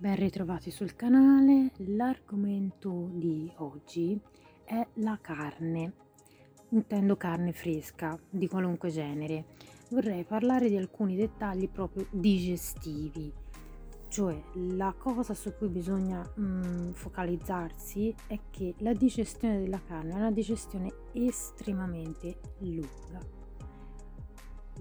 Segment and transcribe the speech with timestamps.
[0.00, 4.18] Ben ritrovati sul canale, l'argomento di oggi
[4.64, 5.92] è la carne,
[6.70, 9.44] intendo carne fresca di qualunque genere.
[9.90, 13.30] Vorrei parlare di alcuni dettagli proprio digestivi,
[14.08, 20.16] cioè la cosa su cui bisogna mm, focalizzarsi è che la digestione della carne è
[20.16, 23.39] una digestione estremamente lunga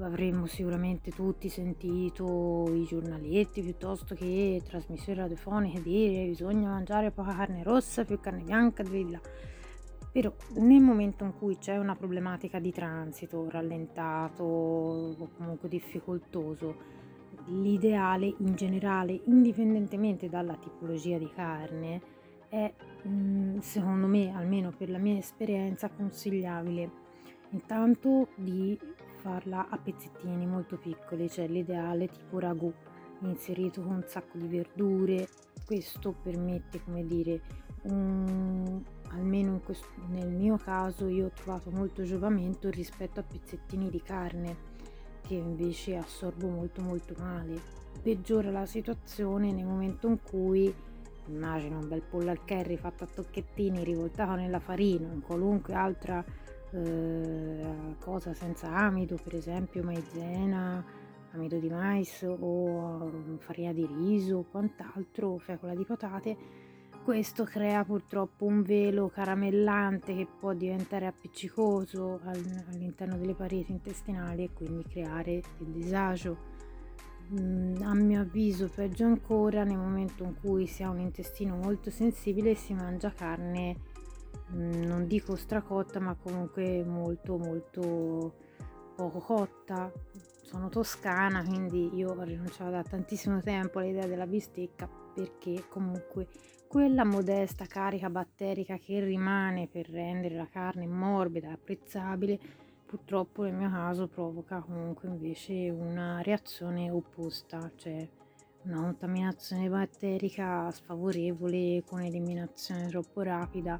[0.04, 7.64] avremmo sicuramente tutti sentito i giornaletti piuttosto che trasmissioni radiofoniche dire bisogna mangiare poca carne
[7.64, 9.20] rossa, più carne bianca, là.
[10.12, 16.76] Però nel momento in cui c'è una problematica di transito rallentato o comunque difficoltoso,
[17.46, 22.02] l'ideale in generale, indipendentemente dalla tipologia di carne,
[22.50, 22.74] è
[23.08, 27.08] mm, secondo me, almeno per la mia esperienza, consigliabile
[27.52, 28.78] intanto di
[29.22, 32.72] farla a pezzettini molto piccoli, cioè l'ideale tipo ragù
[33.22, 35.28] inserito con un sacco di verdure.
[35.66, 37.42] Questo permette, come dire,
[37.84, 44.02] un, almeno questo, nel mio caso io ho trovato molto giovamento rispetto a pezzettini di
[44.02, 44.78] carne
[45.22, 47.60] che invece assorbo molto molto male.
[48.02, 50.74] Peggiora la situazione nel momento in cui
[51.28, 56.24] immagino un bel pollo al curry fatto a tocchettini rivoltato nella farina, in qualunque altra
[56.72, 60.84] eh, cosa senza amido, per esempio maizena,
[61.32, 66.38] amido di mais o mm, farina di riso o quant'altro, fecola di patate.
[67.04, 74.54] Questo crea purtroppo un velo caramellante che può diventare appiccicoso all'interno delle pareti intestinali e
[74.54, 76.58] quindi creare il disagio.
[77.32, 81.90] Mm, a mio avviso peggio ancora nel momento in cui si ha un intestino molto
[81.90, 83.98] sensibile e si mangia carne
[84.52, 88.34] non dico stracotta ma comunque molto molto
[88.96, 89.92] poco cotta.
[90.44, 96.28] Sono toscana quindi io rinunciavo da tantissimo tempo all'idea della bistecca perché comunque
[96.68, 102.40] quella modesta carica batterica che rimane per rendere la carne morbida e apprezzabile
[102.86, 108.08] purtroppo nel mio caso provoca comunque invece una reazione opposta cioè
[108.64, 113.80] una contaminazione batterica sfavorevole con eliminazione troppo rapida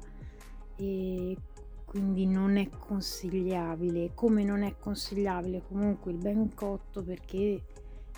[0.80, 1.36] e
[1.84, 4.12] quindi non è consigliabile.
[4.14, 5.62] Come non è consigliabile?
[5.66, 7.62] Comunque il ben cotto perché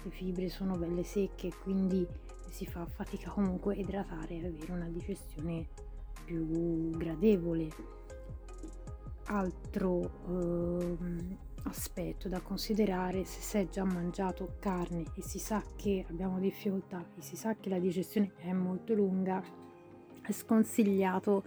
[0.02, 2.06] le fibre sono belle secche quindi
[2.50, 5.68] si fa fatica comunque a idratare e avere una digestione
[6.24, 7.68] più gradevole.
[9.26, 16.04] Altro eh, aspetto da considerare se si è già mangiato carne e si sa che
[16.08, 19.42] abbiamo difficoltà e si sa che la digestione è molto lunga
[20.22, 21.42] è sconsigliato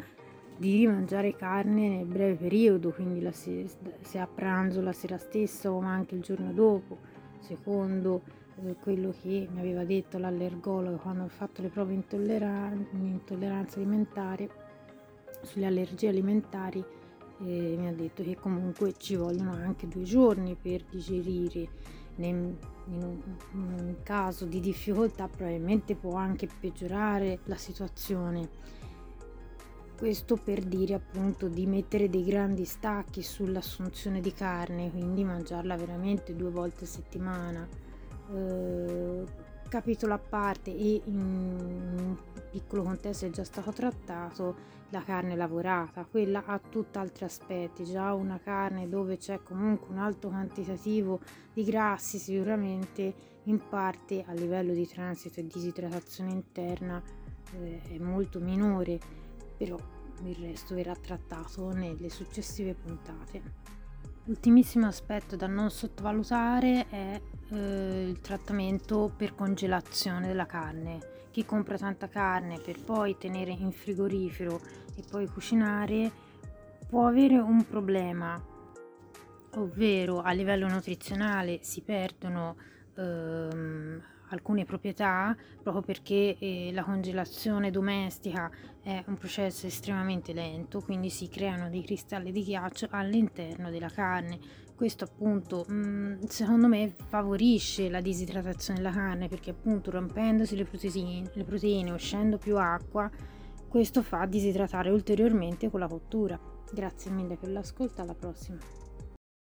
[0.57, 3.67] di mangiare carne nel breve periodo, quindi la se,
[4.01, 6.97] se a pranzo la sera stessa o anche il giorno dopo,
[7.39, 8.21] secondo
[8.63, 14.49] eh, quello che mi aveva detto l'allergologo quando ho fatto le prove intolleran- intolleranza alimentare,
[15.41, 16.83] sulle allergie alimentari,
[17.43, 21.67] eh, mi ha detto che comunque ci vogliono anche due giorni per digerire.
[22.17, 22.55] in
[22.85, 28.47] un, caso di difficoltà probabilmente può anche peggiorare la situazione
[29.95, 36.35] questo per dire appunto di mettere dei grandi stacchi sull'assunzione di carne, quindi mangiarla veramente
[36.35, 37.67] due volte a settimana.
[38.31, 39.23] Eh,
[39.67, 42.17] capitolo a parte e in un
[42.51, 48.39] piccolo contesto è già stato trattato la carne lavorata, quella ha tutt'altri aspetti, già una
[48.39, 51.19] carne dove c'è comunque un alto quantitativo
[51.53, 57.01] di grassi sicuramente in parte a livello di transito e disidratazione interna
[57.53, 59.23] eh, è molto minore
[59.57, 59.77] però
[60.23, 63.63] il resto verrà trattato nelle successive puntate.
[64.25, 67.21] Ultimissimo aspetto da non sottovalutare è
[67.51, 71.27] eh, il trattamento per congelazione della carne.
[71.29, 74.59] Chi compra tanta carne per poi tenere in frigorifero
[74.95, 76.11] e poi cucinare
[76.87, 78.41] può avere un problema,
[79.55, 82.55] ovvero a livello nutrizionale si perdono
[82.95, 83.94] ehm,
[84.35, 88.51] alcune proprietà proprio perché eh, la congelazione domestica
[88.81, 94.37] è un processo estremamente lento, quindi si creano dei cristalli di ghiaccio all'interno della carne.
[94.75, 100.65] Questo appunto mh, mm, secondo me favorisce la disidratazione della carne perché appunto rompendosi le
[100.65, 103.09] proteine, le proteine uscendo più acqua,
[103.67, 106.39] questo fa disidratare ulteriormente con la cottura.
[106.71, 108.84] Grazie mille per l'ascolto, alla prossima.